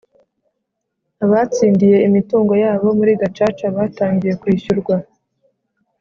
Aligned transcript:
Abatsindiye 1.25 1.97
imitungo 2.07 2.53
yabo 2.63 2.87
muri 2.97 3.11
gacaca 3.21 3.65
batangiye 3.77 4.33
kwishyurwa 4.41 4.95